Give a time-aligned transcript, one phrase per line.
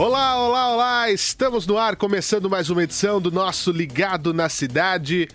[0.00, 1.10] Olá, olá, olá!
[1.10, 5.28] Estamos no ar, começando mais uma edição do nosso Ligado na Cidade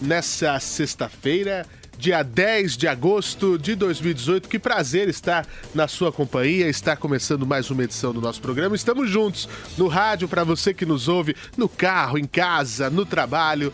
[0.00, 1.66] nessa sexta-feira,
[1.98, 4.48] dia 10 de agosto de 2018.
[4.48, 6.68] Que prazer estar na sua companhia.
[6.68, 8.76] Está começando mais uma edição do nosso programa.
[8.76, 13.72] Estamos juntos no rádio para você que nos ouve no carro, em casa, no trabalho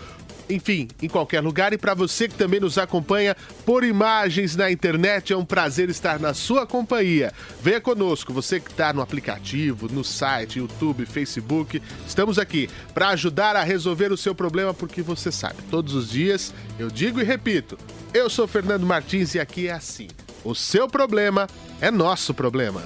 [0.51, 1.73] enfim, em qualquer lugar.
[1.73, 6.19] E para você que também nos acompanha por imagens na internet, é um prazer estar
[6.19, 7.33] na sua companhia.
[7.63, 11.81] Venha conosco, você que está no aplicativo, no site, YouTube, Facebook.
[12.07, 16.53] Estamos aqui para ajudar a resolver o seu problema, porque você sabe, todos os dias
[16.79, 17.79] eu digo e repito:
[18.13, 20.09] eu sou Fernando Martins e aqui é assim.
[20.43, 21.47] O seu problema
[21.81, 22.83] é nosso problema.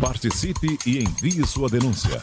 [0.00, 2.22] Participe e envie sua denúncia.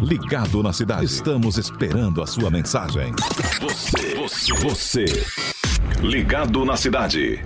[0.00, 1.06] Ligado na cidade.
[1.06, 3.14] Estamos esperando a sua mensagem.
[3.60, 5.04] Você, você, você.
[6.02, 7.42] Ligado na cidade.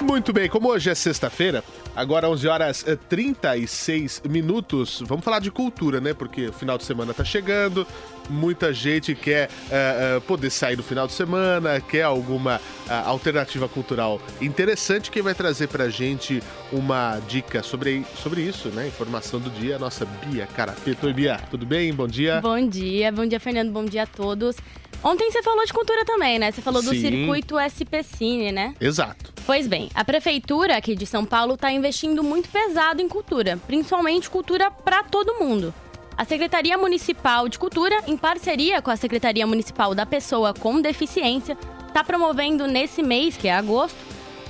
[0.00, 1.64] Muito bem, como hoje é sexta-feira,
[1.96, 6.12] agora 11 horas e 36 minutos, vamos falar de cultura, né?
[6.12, 7.86] Porque o final de semana tá chegando,
[8.28, 13.66] muita gente quer uh, uh, poder sair no final de semana, quer alguma uh, alternativa
[13.68, 15.10] cultural interessante.
[15.10, 18.86] Quem vai trazer pra gente uma dica sobre, sobre isso, né?
[18.86, 21.06] Informação do dia, a nossa Bia Carapeto.
[21.06, 21.92] Oi, Bia, tudo bem?
[21.94, 22.40] Bom dia.
[22.42, 24.56] Bom dia, bom dia, Fernando, bom dia a todos.
[25.04, 26.50] Ontem você falou de cultura também, né?
[26.50, 27.00] Você falou do Sim.
[27.00, 28.74] circuito SP Cine, né?
[28.80, 29.32] Exato.
[29.46, 34.28] Pois bem, a prefeitura aqui de São Paulo está investindo muito pesado em cultura, principalmente
[34.28, 35.72] cultura para todo mundo.
[36.16, 41.56] A Secretaria Municipal de Cultura, em parceria com a Secretaria Municipal da Pessoa com Deficiência,
[41.86, 43.96] está promovendo nesse mês, que é agosto,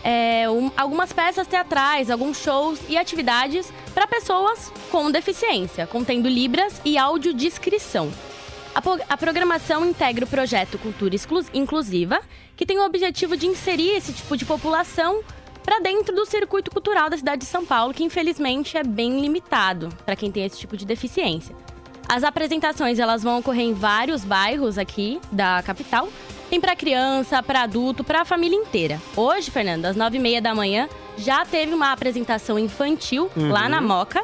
[0.03, 6.81] é, um- algumas peças teatrais, alguns shows e atividades para pessoas com deficiência, contendo libras
[6.85, 8.11] e audiodescrição.
[8.77, 11.17] A, a programação integra o projeto Cultura
[11.55, 12.21] Inclusiva,
[12.55, 15.23] que tem o objetivo de inserir esse tipo de população
[15.65, 19.89] para dentro do circuito cultural da cidade de São Paulo, que infelizmente é bem limitado
[20.05, 21.57] para quem tem esse tipo de deficiência.
[22.07, 26.11] As apresentações elas vão ocorrer em vários bairros aqui da capital.
[26.51, 29.01] Tem para criança, para adulto, para a família inteira.
[29.17, 33.81] Hoje, Fernando, às nove e meia da manhã, já teve uma apresentação infantil lá na
[33.81, 34.23] Moca.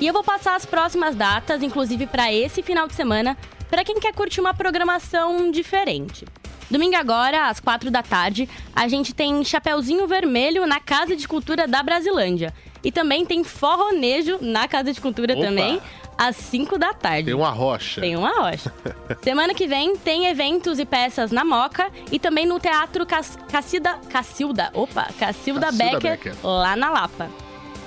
[0.00, 3.36] E eu vou passar as próximas datas, inclusive para esse final de semana,
[3.70, 6.24] para quem quer curtir uma programação diferente.
[6.70, 11.66] Domingo agora, às quatro da tarde, a gente tem Chapeuzinho Vermelho na Casa de Cultura
[11.66, 12.52] da Brasilândia.
[12.82, 15.42] E também tem Forronejo na Casa de Cultura Opa!
[15.42, 15.80] também,
[16.16, 17.24] às 5 da tarde.
[17.24, 18.00] Tem uma rocha.
[18.00, 18.72] Tem uma rocha.
[19.22, 23.98] Semana que vem tem eventos e peças na Moca e também no Teatro Cas Cacilda,
[24.08, 26.34] Cacilda, opa, Cacilda, Cacilda Becker, Becker.
[26.42, 27.28] lá na Lapa.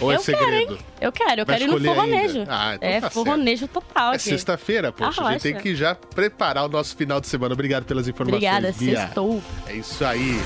[0.00, 0.72] Ou é eu quero, segredo?
[0.74, 0.78] hein?
[1.00, 2.44] Eu quero, eu Vai quero ir no forronejo.
[2.48, 3.12] Ah, então é, tá certo.
[3.14, 4.24] forronejo total É aqui.
[4.24, 5.22] sexta-feira, poxa.
[5.24, 7.54] A gente tem que já preparar o nosso final de semana.
[7.54, 9.00] Obrigado pelas informações, Obrigada, Bia.
[9.00, 9.40] sextou.
[9.66, 10.38] É isso aí.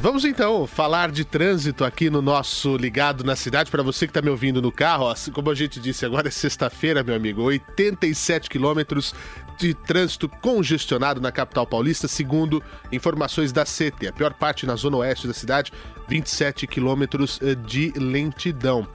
[0.00, 3.68] Vamos então falar de trânsito aqui no nosso Ligado na Cidade.
[3.68, 6.30] Para você que está me ouvindo no carro, ó, como a gente disse, agora é
[6.30, 7.42] sexta-feira, meu amigo.
[7.42, 9.12] 87 quilômetros
[9.58, 12.62] de trânsito congestionado na capital paulista, segundo
[12.92, 14.06] informações da CT.
[14.06, 15.72] A pior parte na zona oeste da cidade,
[16.08, 18.86] 27 quilômetros eh, de lentidão.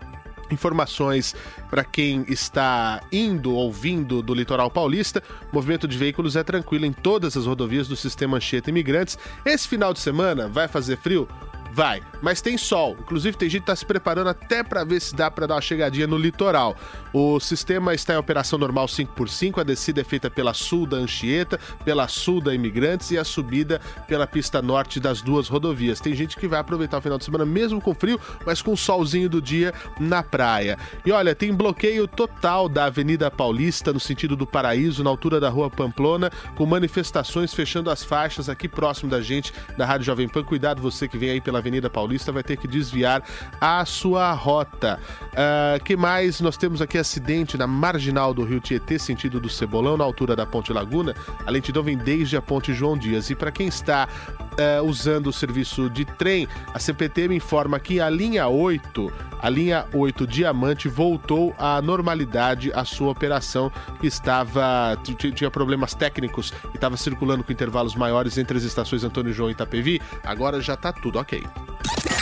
[0.54, 1.36] Informações
[1.70, 5.22] para quem está indo ou vindo do litoral paulista.
[5.52, 9.18] O movimento de veículos é tranquilo em todas as rodovias do sistema Anchieta Imigrantes.
[9.46, 11.28] Esse final de semana vai fazer frio?
[11.74, 12.96] Vai, mas tem sol.
[13.00, 15.62] Inclusive tem gente que tá se preparando até para ver se dá para dar uma
[15.62, 16.78] chegadinha no litoral.
[17.12, 21.60] O sistema está em operação normal 5x5, a descida é feita pela sul da Anchieta,
[21.84, 26.00] pela sul da Imigrantes e a subida pela pista norte das duas rodovias.
[26.00, 28.78] Tem gente que vai aproveitar o final de semana mesmo com frio, mas com o
[28.78, 30.78] solzinho do dia na praia.
[31.04, 35.50] E olha, tem bloqueio total da Avenida Paulista no sentido do Paraíso, na altura da
[35.50, 40.44] Rua Pamplona, com manifestações fechando as faixas aqui próximo da gente, da Rádio Jovem Pan.
[40.44, 43.24] Cuidado você que vem aí pela Avenida Paulista vai ter que desviar
[43.60, 45.00] a sua rota.
[45.32, 46.42] Uh, que mais?
[46.42, 50.46] Nós temos aqui acidente na marginal do Rio Tietê, sentido do Cebolão, na altura da
[50.46, 51.16] Ponte Laguna.
[51.46, 53.30] A lentidão vem desde a Ponte João Dias.
[53.30, 58.10] E para quem está uh, usando o serviço de trem, a CPTM informa que a
[58.10, 59.12] linha 8,
[59.44, 63.70] a linha 8 Diamante, voltou à normalidade a sua operação,
[64.00, 64.98] que estava.
[65.36, 69.52] tinha problemas técnicos e estava circulando com intervalos maiores entre as estações Antônio João e
[69.52, 70.02] Itapevi.
[70.24, 71.44] Agora já está tudo ok.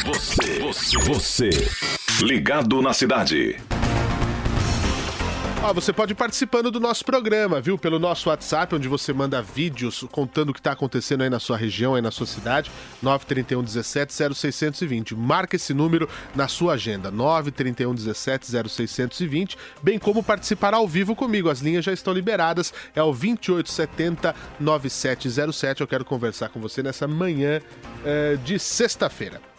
[0.03, 1.49] Você, você, você,
[2.23, 3.55] ligado na cidade.
[5.63, 7.77] Ah, você pode ir participando do nosso programa, viu?
[7.77, 11.55] Pelo nosso WhatsApp, onde você manda vídeos contando o que está acontecendo aí na sua
[11.55, 12.71] região, aí na sua cidade.
[12.99, 15.15] 931 17 0620.
[15.15, 17.11] Marca esse número na sua agenda.
[17.11, 19.55] 931 17 0620.
[19.83, 21.47] Bem como participar ao vivo comigo.
[21.47, 22.73] As linhas já estão liberadas.
[22.95, 25.81] É o 2870 9707.
[25.81, 27.61] Eu quero conversar com você nessa manhã
[28.03, 29.50] eh, de sexta-feira.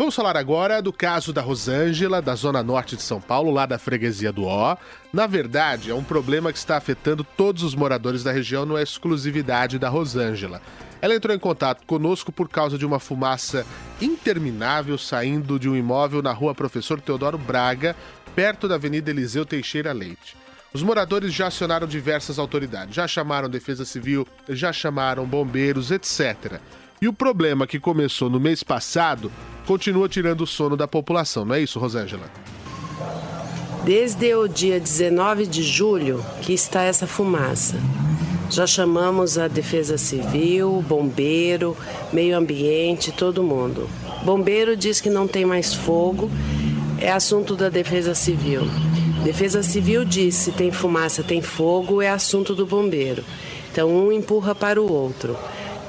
[0.00, 3.80] Vamos falar agora do caso da Rosângela, da zona norte de São Paulo, lá da
[3.80, 4.76] freguesia do Ó.
[5.12, 8.82] Na verdade, é um problema que está afetando todos os moradores da região, não é
[8.84, 10.62] exclusividade da Rosângela.
[11.02, 13.66] Ela entrou em contato conosco por causa de uma fumaça
[14.00, 17.96] interminável saindo de um imóvel na rua Professor Teodoro Braga,
[18.36, 20.36] perto da Avenida Eliseu Teixeira Leite.
[20.72, 26.60] Os moradores já acionaram diversas autoridades, já chamaram Defesa Civil, já chamaram bombeiros, etc.
[27.00, 29.30] E o problema que começou no mês passado
[29.66, 32.28] continua tirando o sono da população, não é isso, Rosângela?
[33.84, 37.76] Desde o dia 19 de julho que está essa fumaça.
[38.50, 41.76] Já chamamos a Defesa Civil, bombeiro,
[42.12, 43.88] meio ambiente, todo mundo.
[44.24, 46.30] Bombeiro diz que não tem mais fogo,
[46.98, 48.62] é assunto da Defesa Civil.
[49.22, 53.22] Defesa Civil diz se tem fumaça, tem fogo, é assunto do bombeiro.
[53.70, 55.36] Então um empurra para o outro.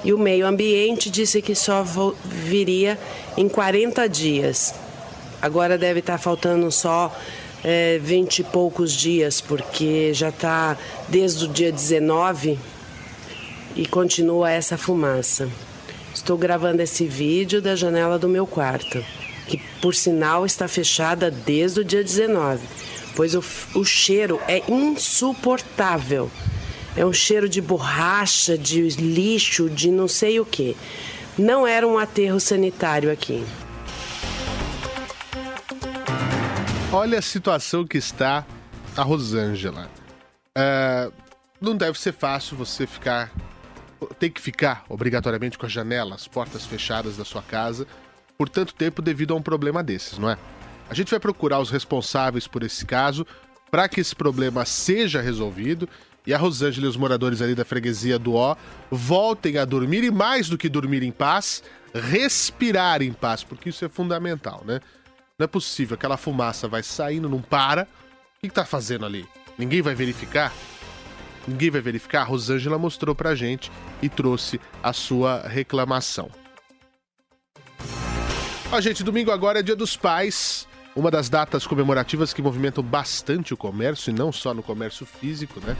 [0.04, 1.84] E o meio ambiente disse que só
[2.25, 2.98] viria
[3.36, 4.74] em 40 dias.
[5.42, 7.13] Agora deve estar faltando só
[7.63, 12.57] é, 20 e poucos dias, porque já está desde o dia 19
[13.75, 15.50] e continua essa fumaça.
[16.13, 19.04] Estou gravando esse vídeo da janela do meu quarto,
[19.48, 22.66] que por sinal está fechada desde o dia 19,
[23.16, 23.44] pois o,
[23.75, 26.30] o cheiro é insuportável.
[26.95, 30.75] É um cheiro de borracha, de lixo, de não sei o que.
[31.38, 33.44] Não era um aterro sanitário aqui.
[36.91, 38.45] Olha a situação que está
[38.97, 39.89] a Rosângela.
[40.57, 41.12] É,
[41.62, 43.31] não deve ser fácil você ficar.
[44.18, 47.85] Tem que ficar obrigatoriamente com as janelas, portas fechadas da sua casa
[48.38, 50.38] por tanto tempo devido a um problema desses, não é?
[50.89, 53.27] A gente vai procurar os responsáveis por esse caso
[53.69, 55.88] para que esse problema seja resolvido
[56.30, 58.56] e a Rosângela e os moradores ali da freguesia do Ó
[58.92, 63.84] voltem a dormir e mais do que dormir em paz, respirar em paz, porque isso
[63.84, 64.80] é fundamental, né?
[65.40, 67.88] Não é possível, aquela fumaça vai saindo, não para.
[68.38, 69.26] O que, está fazendo ali?
[69.58, 70.54] Ninguém vai verificar?
[71.48, 72.22] Ninguém vai verificar?
[72.22, 76.30] A Rosângela mostrou pra gente e trouxe a sua reclamação.
[78.72, 80.68] Ó, gente, domingo agora é dia dos pais.
[80.96, 85.59] Uma das datas comemorativas que movimentam bastante o comércio, e não só no comércio físico,
[85.62, 85.76] né?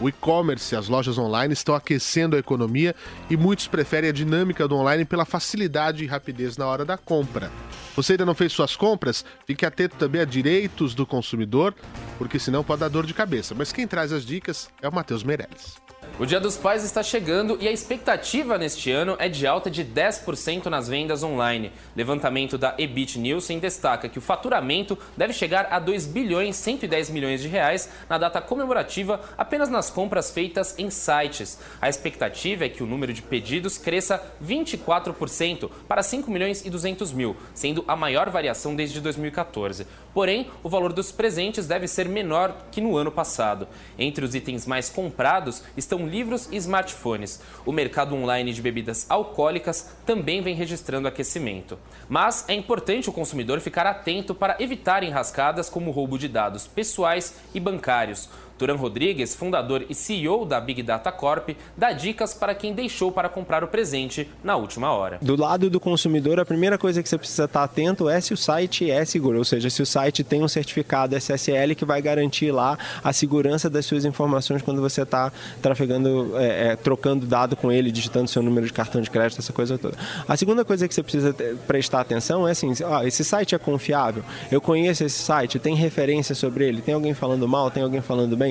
[0.00, 2.94] O e-commerce e as lojas online estão aquecendo a economia
[3.30, 7.50] e muitos preferem a dinâmica do online pela facilidade e rapidez na hora da compra.
[7.94, 9.24] Você ainda não fez suas compras?
[9.46, 11.74] Fique atento também a direitos do consumidor,
[12.18, 13.54] porque senão pode dar dor de cabeça.
[13.54, 15.83] Mas quem traz as dicas é o Matheus Meirelles.
[16.16, 19.84] O Dia dos Pais está chegando e a expectativa neste ano é de alta de
[19.84, 21.72] 10% nas vendas online.
[21.96, 27.42] Levantamento da Ebit Nielsen destaca que o faturamento deve chegar a 2 bilhões 110 milhões
[27.42, 31.58] de reais na data comemorativa apenas nas compras feitas em sites.
[31.82, 37.12] A expectativa é que o número de pedidos cresça 24% para 5 milhões e 200
[37.12, 39.84] mil, sendo a maior variação desde 2014.
[40.14, 43.66] Porém, o valor dos presentes deve ser menor que no ano passado.
[43.98, 47.40] Entre os itens mais comprados estão livros e smartphones.
[47.64, 51.78] O mercado online de bebidas alcoólicas também vem registrando aquecimento.
[52.08, 57.34] Mas é importante o consumidor ficar atento para evitar enrascadas como roubo de dados pessoais
[57.54, 58.28] e bancários.
[58.58, 63.28] Turan Rodrigues, fundador e CEO da Big Data Corp, dá dicas para quem deixou para
[63.28, 65.18] comprar o presente na última hora.
[65.20, 68.36] Do lado do consumidor, a primeira coisa que você precisa estar atento é se o
[68.36, 72.50] site é seguro, ou seja, se o site tem um certificado SSL que vai garantir
[72.50, 77.72] lá a segurança das suas informações quando você está trafegando, é, é, trocando dado com
[77.72, 79.96] ele, digitando seu número de cartão de crédito, essa coisa toda.
[80.28, 81.34] A segunda coisa que você precisa
[81.66, 86.34] prestar atenção é assim, ah, esse site é confiável, eu conheço esse site, tem referência
[86.34, 88.43] sobre ele, tem alguém falando mal, tem alguém falando bem.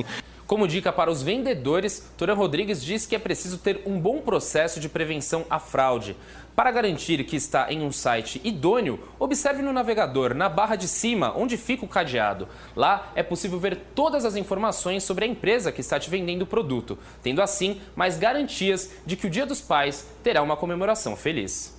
[0.46, 4.80] Como dica para os vendedores, Turan Rodrigues diz que é preciso ter um bom processo
[4.80, 6.16] de prevenção à fraude.
[6.56, 11.34] Para garantir que está em um site idôneo, observe no navegador, na barra de cima,
[11.36, 12.48] onde fica o cadeado.
[12.76, 16.48] Lá é possível ver todas as informações sobre a empresa que está te vendendo o
[16.48, 21.74] produto, tendo assim mais garantias de que o Dia dos Pais terá uma comemoração feliz.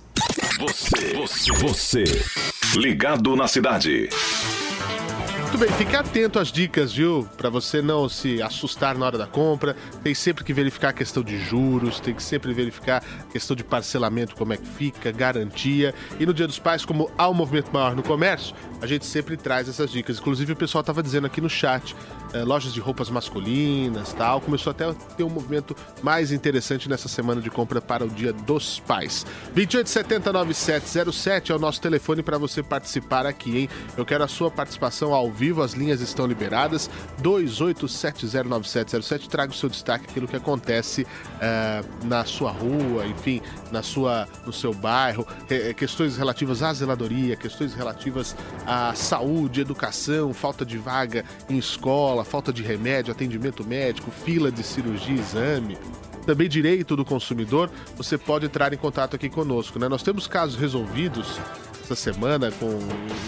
[0.59, 2.03] Você, você, você,
[2.75, 4.09] ligado na cidade.
[5.45, 7.29] Muito bem, fique atento às dicas, viu?
[7.37, 9.75] Para você não se assustar na hora da compra.
[10.03, 13.63] Tem sempre que verificar a questão de juros, tem que sempre verificar a questão de
[13.63, 15.93] parcelamento, como é que fica, garantia.
[16.19, 18.55] E no Dia dos Pais, como há um movimento maior no comércio,
[18.85, 20.19] a gente sempre traz essas dicas.
[20.19, 21.95] Inclusive, o pessoal estava dizendo aqui no chat,
[22.33, 24.39] é, lojas de roupas masculinas tal.
[24.39, 28.31] Começou até a ter um movimento mais interessante nessa semana de compra para o Dia
[28.31, 29.25] dos Pais.
[29.55, 33.67] 28709707 é o nosso telefone para você participar aqui, hein?
[33.97, 36.89] Eu quero a sua participação ao vivo as linhas estão liberadas.
[37.23, 39.27] 28709707.
[39.27, 43.41] Traga o seu destaque, aquilo que acontece uh, na sua rua, enfim,
[43.75, 48.33] na sua, no seu bairro, é, questões relativas à zeladoria, questões relativas
[48.65, 54.63] à saúde, educação, falta de vaga em escola, falta de remédio, atendimento médico, fila de
[54.63, 55.77] cirurgia, exame
[56.25, 59.79] também direito do consumidor, você pode entrar em contato aqui conosco.
[59.79, 59.87] Né?
[59.87, 61.39] Nós temos casos resolvidos
[61.85, 62.79] essa semana com,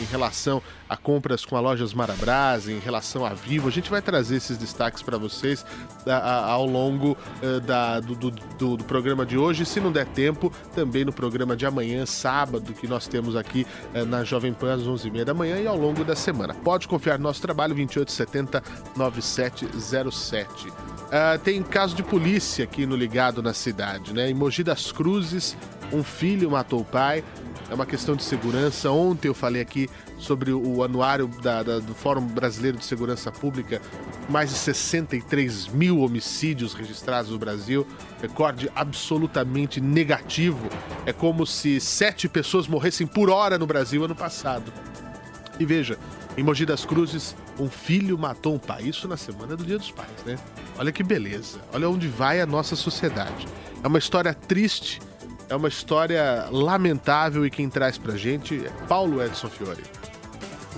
[0.02, 3.68] em relação a compras com a lojas Marabras, em relação a Vivo.
[3.68, 5.66] A gente vai trazer esses destaques para vocês
[6.06, 9.66] a, a, ao longo uh, da, do, do, do, do, programa de hoje.
[9.66, 14.06] Se não der tempo, também no programa de amanhã, sábado, que nós temos aqui uh,
[14.06, 16.54] na Jovem Pan às 11h30 da manhã e ao longo da semana.
[16.54, 18.64] Pode confiar no nosso trabalho, 2870
[18.96, 20.68] 9707.
[21.08, 24.30] Uh, tem caso de polícia aqui no Ligado na cidade, né?
[24.30, 25.56] Em Mogi das Cruzes,
[25.92, 27.24] um filho matou o pai
[27.70, 28.90] é uma questão de segurança.
[28.92, 33.82] Ontem eu falei aqui sobre o anuário da, da, do Fórum Brasileiro de Segurança Pública,
[34.30, 37.86] mais de 63 mil homicídios registrados no Brasil,
[38.22, 40.70] recorde absolutamente negativo.
[41.06, 44.72] É como se sete pessoas morressem por hora no Brasil ano passado.
[45.60, 45.98] E veja,
[46.38, 48.84] em Mogi das Cruzes, um filho matou um pai.
[48.84, 50.38] Isso na semana do Dia dos Pais, né?
[50.78, 51.60] Olha que beleza.
[51.74, 53.48] Olha onde vai a nossa sociedade.
[53.84, 55.00] É uma história triste
[55.50, 59.84] é uma história lamentável e quem traz pra gente é Paulo Edson Fiore.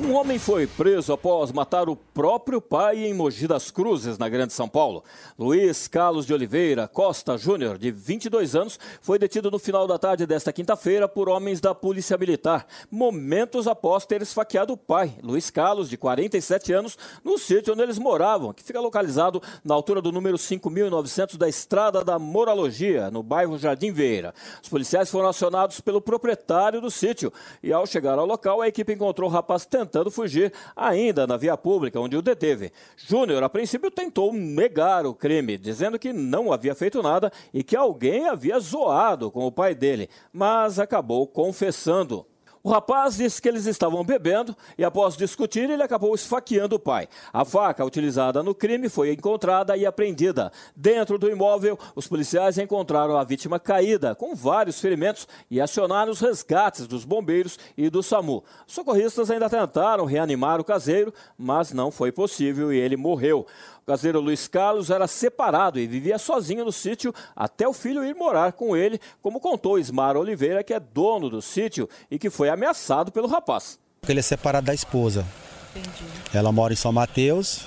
[0.01, 4.53] Um homem foi preso após matar o próprio pai em Mogi das Cruzes, na Grande
[4.53, 5.03] São Paulo.
[5.37, 10.25] Luiz Carlos de Oliveira Costa Júnior, de 22 anos, foi detido no final da tarde
[10.25, 15.89] desta quinta-feira por homens da Polícia Militar, momentos após ter esfaqueado o pai, Luiz Carlos,
[15.89, 20.37] de 47 anos, no sítio onde eles moravam, que fica localizado na altura do número
[20.37, 24.33] 5.900 da Estrada da Moralogia, no bairro Jardim Vieira.
[24.63, 28.93] Os policiais foram acionados pelo proprietário do sítio e, ao chegar ao local, a equipe
[28.93, 32.71] encontrou o rapaz tentando tentando fugir ainda na via pública, onde o deteve.
[32.95, 37.75] Júnior, a princípio, tentou negar o crime, dizendo que não havia feito nada e que
[37.75, 42.28] alguém havia zoado com o pai dele, mas acabou confessando.
[42.61, 47.07] O rapaz disse que eles estavam bebendo e, após discutir, ele acabou esfaqueando o pai.
[47.31, 50.51] A faca utilizada no crime foi encontrada e apreendida.
[50.75, 56.19] Dentro do imóvel, os policiais encontraram a vítima caída, com vários ferimentos, e acionaram os
[56.19, 58.43] resgates dos bombeiros e do SAMU.
[58.67, 63.47] Socorristas ainda tentaram reanimar o caseiro, mas não foi possível e ele morreu
[63.89, 68.53] caseiro Luiz Carlos era separado e vivia sozinho no sítio até o filho ir morar
[68.53, 73.11] com ele, como contou Ismar Oliveira, que é dono do sítio e que foi ameaçado
[73.11, 73.79] pelo rapaz.
[74.07, 75.25] Ele é separado da esposa.
[75.71, 76.05] Entendi.
[76.31, 77.65] Ela mora em São Mateus,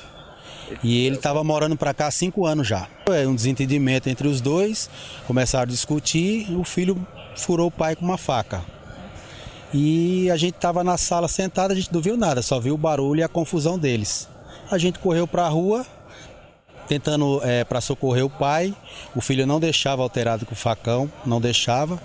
[0.80, 2.86] e ele estava morando para cá há cinco anos já.
[3.10, 4.88] É um desentendimento entre os dois,
[5.26, 8.62] começaram a discutir, o filho furou o pai com uma faca.
[9.74, 12.78] E a gente estava na sala sentada, a gente não viu nada, só viu o
[12.78, 14.28] barulho e a confusão deles.
[14.70, 15.84] A gente correu para a rua,
[16.92, 18.74] tentando é, para socorrer o pai.
[19.16, 21.98] O filho não deixava alterado com o facão, não deixava.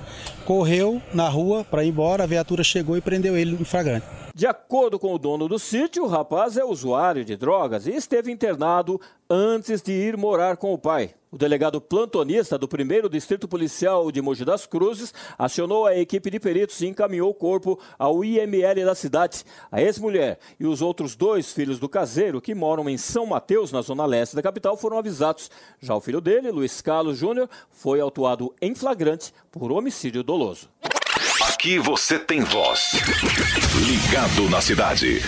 [0.46, 4.06] Correu na rua para ir embora, a viatura chegou e prendeu ele em flagrante.
[4.34, 8.32] De acordo com o dono do sítio, o rapaz é usuário de drogas e esteve
[8.32, 11.14] internado antes de ir morar com o pai.
[11.30, 16.40] O delegado plantonista do primeiro Distrito Policial de Mogi das Cruzes acionou a equipe de
[16.40, 19.44] peritos e encaminhou o corpo ao IML da cidade.
[19.70, 23.82] A ex-mulher e os outros dois filhos do caseiro, que moram em São Mateus, na
[23.82, 25.52] zona leste da capital, foram avisados.
[25.82, 30.70] Já o filho dele, Luiz Carlos Júnior, foi autuado em flagrante por homicídio doloso.
[31.50, 32.92] Aqui você tem voz.
[33.86, 35.22] Ligado na cidade.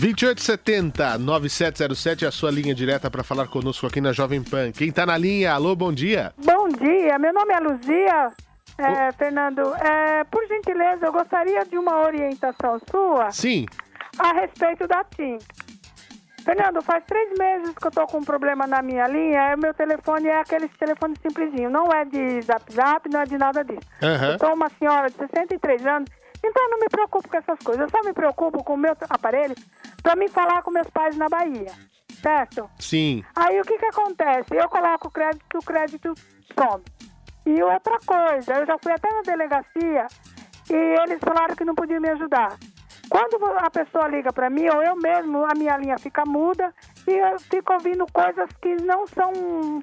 [0.00, 4.72] 2870 9707 é a sua linha direta para falar conosco aqui na Jovem Pan.
[4.72, 5.52] Quem tá na linha?
[5.52, 6.32] Alô, bom dia.
[6.42, 8.32] Bom dia, meu nome é Luzia.
[8.78, 13.66] É, Fernando, é, por gentileza, eu gostaria de uma orientação sua Sim.
[14.18, 15.36] a respeito da TIM.
[16.42, 19.54] Fernando, faz três meses que eu tô com um problema na minha linha.
[19.54, 21.68] O meu telefone é aquele telefone simplesinho.
[21.68, 23.86] Não é de zap zap, não é de nada disso.
[24.02, 24.32] Aham.
[24.32, 26.08] Eu sou uma senhora de 63 anos,
[26.42, 27.82] então eu não me preocupo com essas coisas.
[27.82, 29.54] Eu só me preocupo com o meu aparelho
[30.02, 31.72] para me falar com meus pais na Bahia.
[32.22, 32.70] Certo?
[32.78, 33.24] Sim.
[33.34, 34.54] Aí o que que acontece?
[34.54, 36.14] Eu coloco o crédito, o crédito
[36.58, 36.84] some.
[37.46, 40.06] E outra coisa, eu já fui até na delegacia
[40.68, 42.58] e eles falaram que não podiam me ajudar.
[43.08, 46.72] Quando a pessoa liga para mim, ou eu mesmo, a minha linha fica muda
[47.08, 49.82] e eu fico ouvindo coisas que não são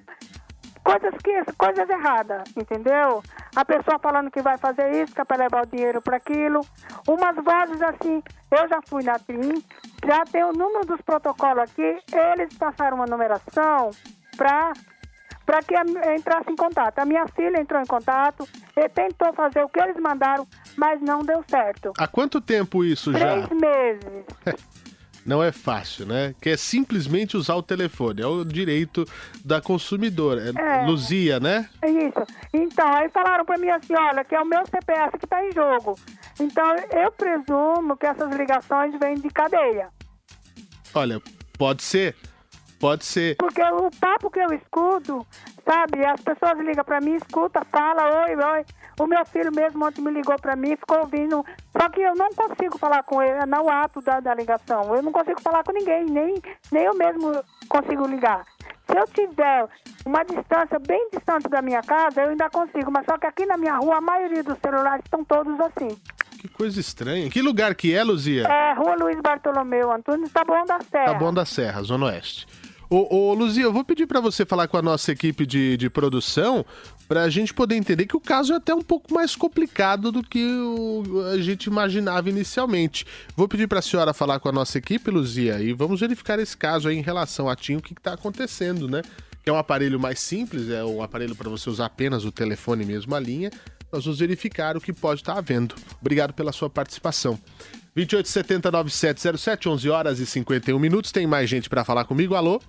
[0.88, 3.22] coisas que coisas erradas, entendeu?
[3.53, 6.62] A pessoa falando que vai fazer isso, que é para levar o dinheiro para aquilo.
[7.06, 9.62] Umas vozes assim, eu já fui na TRIM,
[10.06, 13.91] já tem o número dos protocolos aqui, eles passaram uma numeração
[14.38, 14.72] para
[15.46, 15.74] para que
[16.13, 17.00] entrasse em contato.
[17.00, 21.20] A minha filha entrou em contato, e tentou fazer o que eles mandaram, mas não
[21.24, 21.94] deu certo.
[21.98, 23.48] Há quanto tempo isso já?
[23.48, 24.25] Três meses.
[25.27, 26.34] Não é fácil, né?
[26.39, 28.22] Que é simplesmente usar o telefone.
[28.22, 29.05] É o direito
[29.43, 30.53] da consumidora.
[30.57, 30.86] É, É.
[30.86, 31.67] Luzia, né?
[31.81, 32.25] É Isso.
[32.53, 35.51] Então, aí falaram pra mim assim, olha, que é o meu CPF que tá em
[35.51, 36.00] jogo.
[36.39, 39.89] Então, eu presumo que essas ligações vêm de cadeia.
[40.93, 41.22] Olha,
[41.57, 42.15] pode ser.
[42.79, 43.36] Pode ser.
[43.38, 45.25] Porque o papo que eu escuto,
[45.65, 48.65] sabe, as pessoas ligam pra mim, escuta, fala, oi, oi.
[49.00, 51.43] O meu filho mesmo ontem me ligou pra mim, ficou ouvindo.
[51.79, 54.96] Só que eu não consigo falar com ele, é no ato da, da ligação.
[54.96, 56.36] Eu não consigo falar com ninguém, nem,
[56.72, 57.31] nem eu mesmo
[57.67, 58.46] consigo ligar.
[58.89, 59.67] Se eu tiver
[60.05, 62.91] uma distância bem distante da minha casa, eu ainda consigo.
[62.91, 65.89] Mas só que aqui na minha rua, a maioria dos celulares estão todos assim.
[66.38, 67.29] Que coisa estranha.
[67.29, 68.48] Que lugar que é, Luzia?
[68.48, 71.05] É, Rua Luiz Bartolomeu, Antônio Taboão da Serra.
[71.05, 72.48] Tá bom da Serra, Zona Oeste.
[72.89, 75.89] Ô, ô Luzia, eu vou pedir pra você falar com a nossa equipe de, de
[75.89, 76.65] produção
[77.06, 80.41] pra gente poder entender que o caso é até um pouco mais complicado do que
[80.46, 83.06] o- a gente imaginava inicialmente.
[83.36, 86.88] Vou pedir pra senhora falar com a nossa equipe, Luzia, e vamos verificar esse caso
[86.88, 89.01] aí em relação a TIM, o que, que tá acontecendo, né?
[89.44, 92.85] Que é um aparelho mais simples, é um aparelho para você usar apenas o telefone
[92.85, 93.51] mesmo, a linha.
[93.92, 95.75] Nós vamos verificar o que pode estar havendo.
[96.00, 97.40] Obrigado pela sua participação.
[97.96, 101.11] 28709707, 11 horas e 51 minutos.
[101.11, 102.35] Tem mais gente para falar comigo?
[102.35, 102.61] Alô?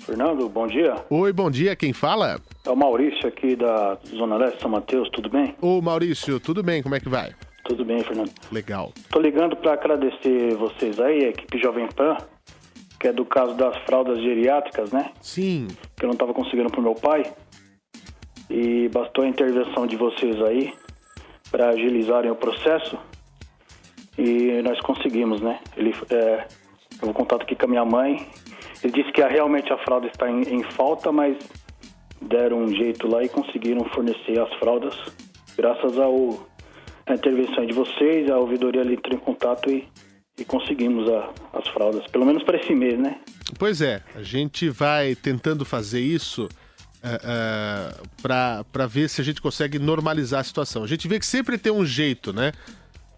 [0.00, 0.94] Fernando, bom dia.
[1.10, 1.76] Oi, bom dia.
[1.76, 2.40] Quem fala?
[2.64, 5.54] É o Maurício aqui da Zona Leste, São Mateus, tudo bem?
[5.60, 6.82] Ô, Maurício, tudo bem?
[6.82, 7.34] Como é que vai?
[7.64, 8.30] Tudo bem, Fernando.
[8.50, 8.92] Legal.
[9.10, 12.16] Tô ligando para agradecer vocês aí, a equipe Jovem Pan,
[12.98, 15.12] que é do caso das fraldas geriátricas, né?
[15.20, 15.68] Sim.
[15.96, 17.22] Que eu não tava conseguindo pro meu pai.
[18.48, 20.72] E bastou a intervenção de vocês aí
[21.50, 22.98] para agilizarem o processo.
[24.18, 25.60] E nós conseguimos, né?
[25.76, 26.46] Ele, é,
[27.00, 28.26] eu vou contato aqui com a minha mãe.
[28.82, 31.36] Ele disse que realmente a fralda está em, em falta, mas
[32.20, 34.94] deram um jeito lá e conseguiram fornecer as fraldas.
[35.56, 36.48] Graças ao,
[37.06, 39.86] à intervenção de vocês, a ouvidoria ali entrou em contato e,
[40.38, 42.06] e conseguimos a- as fraldas.
[42.10, 43.20] Pelo menos para esse mês, né?
[43.58, 46.48] Pois é, a gente vai tentando fazer isso
[48.22, 50.82] para ver se a gente consegue normalizar a situação.
[50.82, 52.52] A gente vê que sempre tem um jeito, né?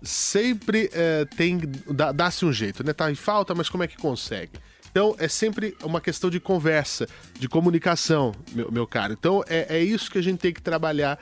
[0.02, 1.58] Sempre eh, tem.
[1.88, 2.92] dá- dá-se um jeito, né?
[2.92, 4.52] Tá em falta, mas como é que consegue?
[4.92, 9.14] Então é sempre uma questão de conversa, de comunicação, meu, meu caro.
[9.14, 11.18] Então é, é isso que a gente tem que trabalhar.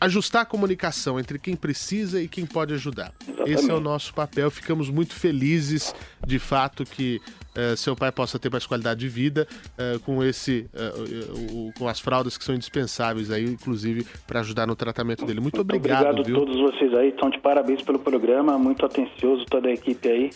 [0.00, 3.12] Ajustar a comunicação entre quem precisa e quem pode ajudar.
[3.46, 4.50] Esse é o nosso papel.
[4.50, 5.94] Ficamos muito felizes,
[6.26, 7.20] de fato, que
[7.54, 9.46] eh, seu pai possa ter mais qualidade de vida
[9.78, 14.66] eh, com esse, o- o- com as fraldas que são indispensáveis aí, inclusive para ajudar
[14.66, 15.38] no tratamento dele.
[15.40, 19.68] Muito obrigado, Obrigado a todos vocês aí, estão de parabéns pelo programa, muito atencioso toda
[19.68, 20.30] a equipe aí.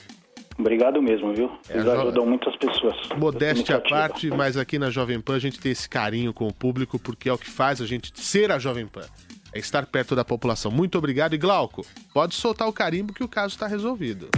[0.58, 1.50] Obrigado mesmo, viu?
[1.62, 2.96] Vocês jo- ajudam muitas pessoas.
[3.18, 6.52] Modéstia à parte, mas aqui na Jovem Pan a gente tem esse carinho com o
[6.52, 9.04] público, porque é o que faz a gente ser a Jovem Pan.
[9.52, 10.70] É estar perto da população.
[10.70, 11.34] Muito obrigado.
[11.34, 14.28] E Glauco, pode soltar o carimbo que o caso está resolvido.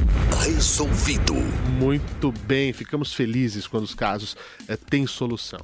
[0.44, 1.35] Resolvido.
[1.78, 4.37] Muito bem, ficamos felizes quando os casos
[4.68, 5.61] eh, têm solução.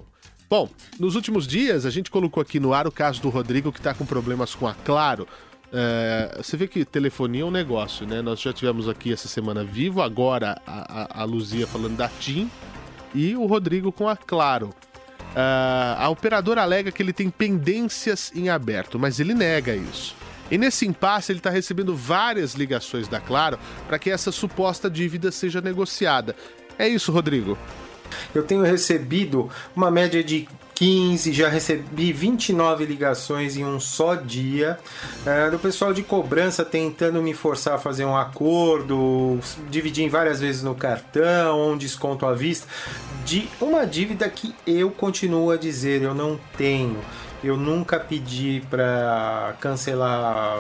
[0.51, 0.69] Bom,
[1.01, 3.93] nos últimos dias a gente colocou aqui no ar o caso do Rodrigo que está
[3.95, 5.27] com problemas com a Claro.
[5.77, 8.23] É, você vê que telefonia é um negócio, né?
[8.23, 12.49] Nós já tivemos aqui essa semana Vivo, agora a, a, a Luzia falando da TIM
[13.13, 14.69] e o Rodrigo com a Claro.
[14.69, 20.15] Uh, a operadora alega que ele tem pendências em aberto, mas ele nega isso.
[20.49, 23.59] E nesse impasse, ele está recebendo várias ligações da Claro
[23.89, 26.37] para que essa suposta dívida seja negociada.
[26.79, 27.59] É isso, Rodrigo?
[28.33, 34.79] Eu tenho recebido uma média de 15, já recebi 29 ligações em um só dia,
[35.25, 39.39] é, do pessoal de cobrança tentando me forçar a fazer um acordo,
[39.71, 42.67] dividir várias vezes no cartão, um desconto à vista,
[43.25, 46.99] de uma dívida que eu continuo a dizer, eu não tenho.
[47.43, 50.57] Eu nunca pedi para cancelar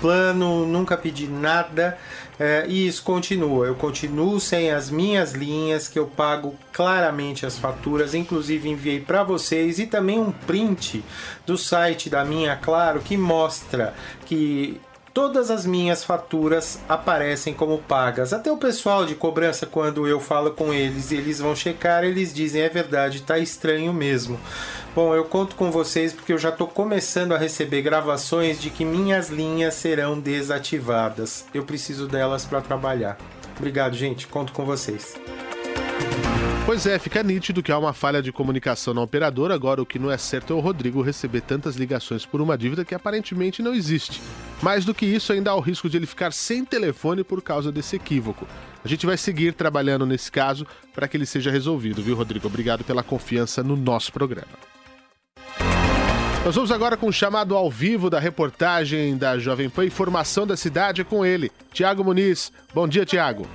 [0.00, 1.98] plano, nunca pedi nada.
[2.38, 3.66] É, e isso continua.
[3.66, 8.14] Eu continuo sem as minhas linhas, que eu pago claramente as faturas.
[8.14, 11.04] Inclusive enviei para vocês e também um print
[11.44, 14.80] do site da minha Claro que mostra que
[15.18, 18.32] todas as minhas faturas aparecem como pagas.
[18.32, 22.62] Até o pessoal de cobrança, quando eu falo com eles, eles vão checar, eles dizem
[22.62, 24.38] é verdade, tá estranho mesmo.
[24.94, 28.84] Bom, eu conto com vocês porque eu já estou começando a receber gravações de que
[28.84, 31.46] minhas linhas serão desativadas.
[31.54, 33.16] Eu preciso delas para trabalhar.
[33.56, 34.26] Obrigado, gente.
[34.26, 35.14] Conto com vocês.
[36.68, 39.54] Pois é, fica nítido que há uma falha de comunicação na operadora.
[39.54, 42.84] Agora, o que não é certo é o Rodrigo receber tantas ligações por uma dívida
[42.84, 44.20] que aparentemente não existe.
[44.60, 47.72] Mais do que isso, ainda há o risco de ele ficar sem telefone por causa
[47.72, 48.46] desse equívoco.
[48.84, 52.46] A gente vai seguir trabalhando nesse caso para que ele seja resolvido, viu, Rodrigo?
[52.46, 54.77] Obrigado pela confiança no nosso programa.
[56.48, 60.56] Nós vamos agora com o chamado ao vivo da reportagem da Jovem Pan Informação da
[60.56, 62.50] Cidade com ele, Tiago Muniz.
[62.72, 63.46] Bom dia, Tiago.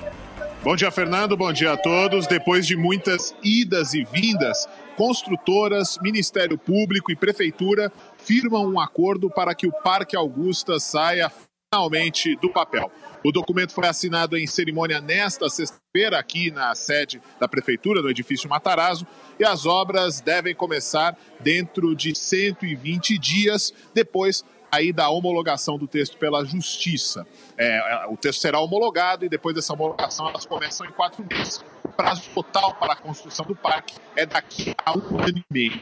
[0.63, 1.36] Bom dia, Fernando.
[1.36, 2.27] Bom dia a todos.
[2.27, 9.56] Depois de muitas idas e vindas, construtoras, Ministério Público e Prefeitura firmam um acordo para
[9.56, 11.32] que o Parque Augusta saia
[11.73, 12.91] finalmente do papel.
[13.23, 18.47] O documento foi assinado em cerimônia nesta sexta-feira aqui na sede da Prefeitura, no edifício
[18.47, 19.07] Matarazzo,
[19.39, 26.17] e as obras devem começar dentro de 120 dias, depois aí da homologação do texto
[26.17, 27.25] pela Justiça.
[27.57, 31.63] É, é, o texto será homologado e depois dessa homologação elas começam em quatro meses.
[31.83, 35.81] O prazo total para a construção do parque é daqui a um ano e meio.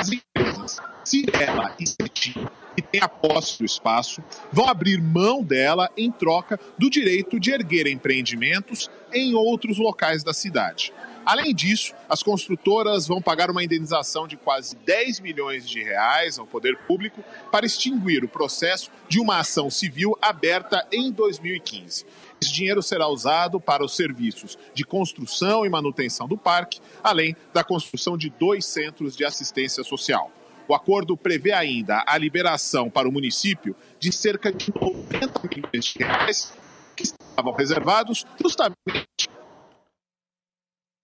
[0.00, 2.32] As empresas Cirela e Cetim
[2.74, 7.50] que têm a posse do espaço, vão abrir mão dela em troca do direito de
[7.50, 10.92] erguer empreendimentos em outros locais da cidade.
[11.30, 16.44] Além disso, as construtoras vão pagar uma indenização de quase 10 milhões de reais ao
[16.44, 22.04] poder público para extinguir o processo de uma ação civil aberta em 2015.
[22.42, 27.62] Esse dinheiro será usado para os serviços de construção e manutenção do parque, além da
[27.62, 30.32] construção de dois centros de assistência social.
[30.66, 35.98] O acordo prevê ainda a liberação para o município de cerca de 90 milhões de
[36.00, 36.52] reais
[36.96, 39.29] que estavam reservados justamente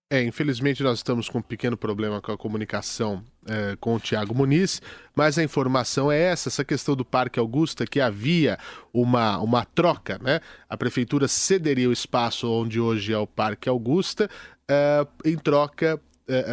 [0.09, 4.35] é, infelizmente nós estamos com um pequeno problema com a comunicação é, com o Tiago
[4.35, 4.81] Muniz,
[5.16, 8.57] mas a informação é essa, essa questão do Parque Augusta, que havia
[8.92, 10.40] uma, uma troca, né?
[10.69, 14.31] A prefeitura cederia o espaço onde hoje é o Parque Augusta,
[14.69, 16.45] é, em troca é, é, é,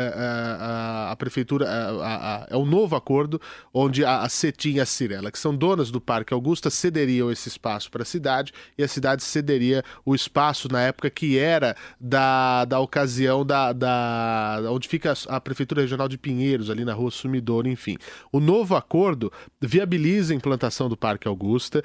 [0.59, 3.41] a, a, prefeitura a, é um novo acordo
[3.73, 7.49] onde a, a Cetim e a Cirela, que são donas do Parque Augusta, cederiam esse
[7.49, 12.65] espaço para a cidade e a cidade cederia o espaço na época que era da,
[12.65, 17.67] da ocasião da, da onde fica a, prefeitura regional de Pinheiros ali na Rua Sumidouro,
[17.67, 17.97] enfim.
[18.31, 21.83] O novo acordo viabiliza a implantação do Parque Augusta,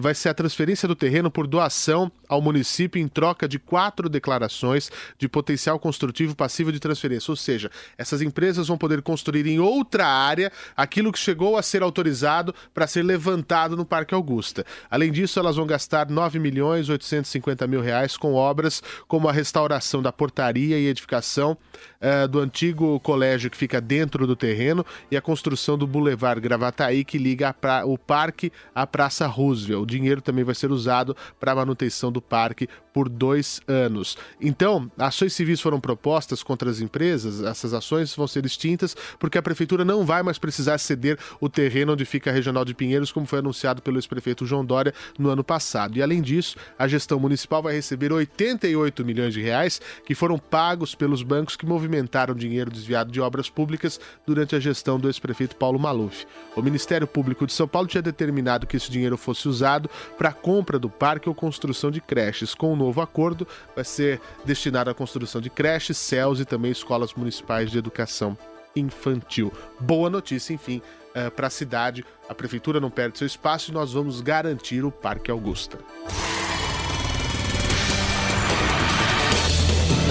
[0.00, 4.90] vai ser a transferência do terreno por doação ao município em troca de quatro declarações
[5.18, 9.58] de potencial construtivo para passiva de transferência, ou seja, essas empresas vão poder construir em
[9.58, 14.64] outra área aquilo que chegou a ser autorizado para ser levantado no Parque Augusta.
[14.88, 20.00] Além disso, elas vão gastar 9 milhões 850 mil reais com obras como a restauração
[20.00, 21.58] da portaria e edificação
[22.00, 27.04] uh, do antigo colégio que fica dentro do terreno e a construção do Boulevard Gravataí
[27.04, 27.84] que liga pra...
[27.84, 29.82] o parque à Praça Roosevelt.
[29.82, 34.16] O dinheiro também vai ser usado para a manutenção do parque por dois anos.
[34.40, 39.42] Então, ações civis foram propostas contra as empresas, essas ações vão ser extintas porque a
[39.42, 43.26] prefeitura não vai mais precisar ceder o terreno onde fica a Regional de Pinheiros, como
[43.26, 45.98] foi anunciado pelo ex-prefeito João Dória no ano passado.
[45.98, 50.94] E além disso, a gestão municipal vai receber 88 milhões de reais que foram pagos
[50.94, 55.78] pelos bancos que movimentaram dinheiro desviado de obras públicas durante a gestão do ex-prefeito Paulo
[55.78, 56.24] Maluf.
[56.56, 60.32] O Ministério Público de São Paulo tinha determinado que esse dinheiro fosse usado para a
[60.32, 62.54] compra do parque ou construção de creches.
[62.54, 67.14] Com o novo acordo, vai ser destinado à construção de creches, céus e também escolas
[67.14, 68.36] municipais de educação
[68.74, 69.52] infantil.
[69.80, 72.04] Boa notícia, enfim, uh, para a cidade.
[72.28, 75.78] A prefeitura não perde seu espaço e nós vamos garantir o Parque Augusta.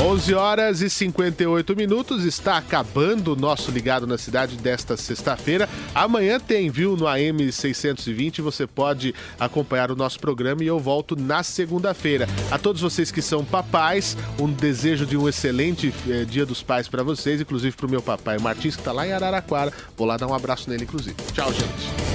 [0.02, 5.70] 11 horas e 58 minutos, está acabando o nosso Ligado na Cidade desta sexta-feira.
[5.94, 11.16] Amanhã tem, viu, no AM 620, você pode acompanhar o nosso programa e eu volto
[11.16, 12.28] na segunda-feira.
[12.52, 16.88] A todos vocês que são papais, um desejo de um excelente eh, Dia dos Pais
[16.88, 19.72] para vocês, inclusive para o meu papai Martins, que está lá em Araraquara.
[19.96, 21.16] Vou lá dar um abraço nele, inclusive.
[21.34, 22.15] Tchau, gente.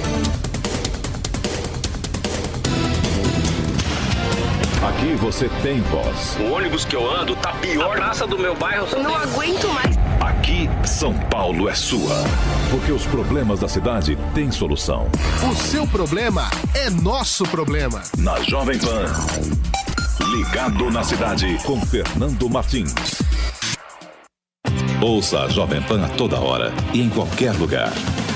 [5.01, 6.37] Aqui você tem voz.
[6.39, 7.93] O ônibus que eu ando tá pior.
[7.93, 8.85] A praça do meu bairro.
[8.91, 9.97] Eu não aguento mais.
[10.19, 12.23] Aqui, São Paulo é sua.
[12.69, 15.09] Porque os problemas da cidade têm solução.
[15.49, 18.03] O seu problema é nosso problema.
[18.15, 19.05] Na Jovem Pan.
[20.35, 22.93] Ligado na cidade com Fernando Martins.
[25.01, 27.91] Ouça a Jovem Pan a toda hora e em qualquer lugar.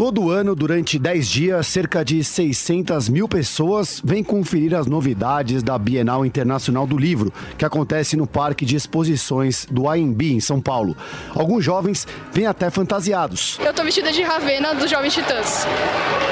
[0.00, 5.76] Todo ano, durante 10 dias, cerca de 600 mil pessoas vêm conferir as novidades da
[5.76, 10.96] Bienal Internacional do Livro, que acontece no Parque de Exposições do AMB, em São Paulo.
[11.34, 13.58] Alguns jovens vêm até fantasiados.
[13.62, 15.66] Eu tô vestida de Ravena dos Jovens Titãs.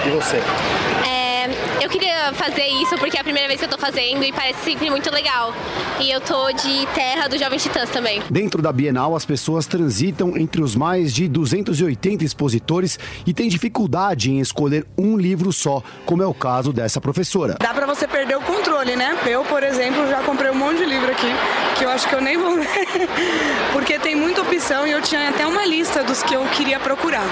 [0.06, 0.38] E você?
[1.06, 1.27] É
[1.88, 4.62] eu queria fazer isso porque é a primeira vez que eu tô fazendo e parece
[4.62, 5.54] sempre muito legal.
[5.98, 8.22] E eu tô de terra dos Jovens Titãs também.
[8.28, 14.30] Dentro da Bienal, as pessoas transitam entre os mais de 280 expositores e têm dificuldade
[14.30, 17.56] em escolher um livro só, como é o caso dessa professora.
[17.58, 19.16] Dá para você perder o controle, né?
[19.26, 21.28] Eu, por exemplo, já comprei um monte de livro aqui
[21.78, 22.68] que eu acho que eu nem vou ler,
[23.72, 27.24] porque tem muita opção e eu tinha até uma lista dos que eu queria procurar.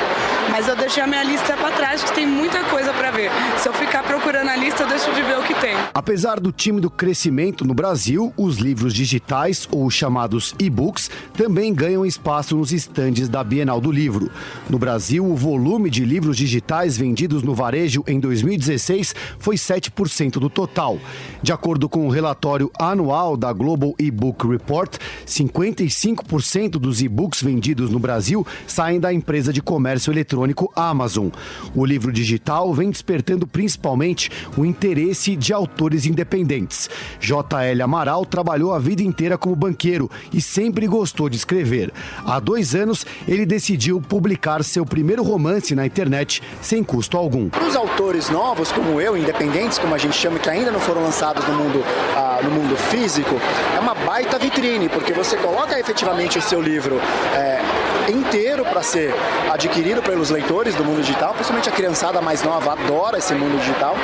[0.51, 3.31] Mas eu deixei a minha lista para trás, porque tem muita coisa para ver.
[3.59, 5.75] Se eu ficar procurando a lista, deixo de ver o que tem.
[5.93, 12.57] Apesar do tímido crescimento no Brasil, os livros digitais, ou chamados e-books, também ganham espaço
[12.57, 14.31] nos estandes da Bienal do Livro.
[14.69, 20.49] No Brasil, o volume de livros digitais vendidos no varejo em 2016 foi 7% do
[20.49, 20.99] total.
[21.43, 27.99] De acordo com o relatório anual da Global e-book Report, 55% dos e-books vendidos no
[27.99, 31.29] Brasil saem da empresa de comércio eletrônico Amazon.
[31.75, 36.89] O livro digital vem despertando principalmente o interesse de autores independentes.
[37.21, 37.83] J.L.
[37.83, 41.93] Amaral trabalhou a vida inteira como banqueiro e sempre gostou de escrever.
[42.25, 47.49] Há dois anos, ele decidiu publicar seu primeiro romance na internet sem custo algum.
[47.67, 51.47] Os autores novos, como eu, independentes, como a gente chama, que ainda não foram lançados
[51.47, 51.83] no mundo,
[52.15, 52.41] ah,
[52.77, 53.41] mundo físico,
[53.75, 57.01] é uma baita vitrine, porque você coloca efetivamente o seu livro.
[57.35, 57.61] É,
[58.09, 59.13] inteiro para ser
[59.53, 63.97] adquirido pelos leitores do mundo digital, principalmente a criançada mais nova adora esse mundo digital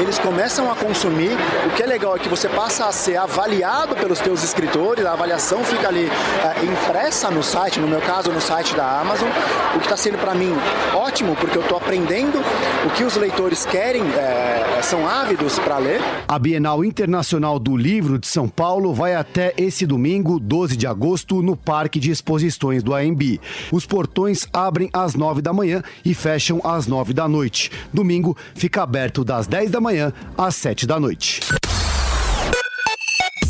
[0.00, 1.36] eles começam a consumir.
[1.66, 5.12] O que é legal é que você passa a ser avaliado pelos teus escritores, a
[5.12, 9.28] avaliação fica ali é, impressa no site, no meu caso no site da Amazon,
[9.74, 10.52] o que está sendo para mim
[10.94, 12.38] ótimo, porque eu estou aprendendo
[12.86, 16.00] o que os leitores querem, é, são ávidos para ler.
[16.28, 21.42] A Bienal Internacional do Livro de São Paulo vai até esse domingo, 12 de agosto,
[21.42, 23.40] no Parque de Exposições do AMB.
[23.70, 27.70] Os portões abrem às 9 da manhã e fecham às 9 da noite.
[27.92, 31.40] Domingo fica aberto das 10 da manhã às 7 da noite.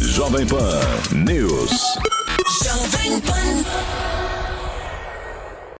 [0.00, 0.80] Jovem Pan
[1.12, 1.70] News.
[2.64, 4.11] Jovem Pan.